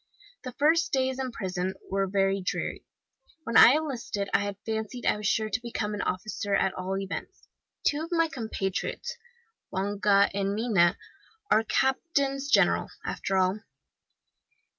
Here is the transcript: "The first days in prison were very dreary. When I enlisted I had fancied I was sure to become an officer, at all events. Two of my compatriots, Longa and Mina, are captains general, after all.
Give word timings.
"The 0.43 0.53
first 0.53 0.91
days 0.91 1.19
in 1.19 1.31
prison 1.31 1.75
were 1.91 2.07
very 2.07 2.41
dreary. 2.41 2.87
When 3.43 3.55
I 3.55 3.73
enlisted 3.73 4.31
I 4.33 4.39
had 4.39 4.57
fancied 4.65 5.05
I 5.05 5.15
was 5.15 5.27
sure 5.27 5.47
to 5.51 5.61
become 5.61 5.93
an 5.93 6.01
officer, 6.01 6.55
at 6.55 6.73
all 6.73 6.97
events. 6.97 7.47
Two 7.85 8.01
of 8.05 8.11
my 8.11 8.27
compatriots, 8.27 9.15
Longa 9.71 10.31
and 10.33 10.55
Mina, 10.55 10.97
are 11.51 11.63
captains 11.63 12.49
general, 12.49 12.89
after 13.05 13.37
all. 13.37 13.59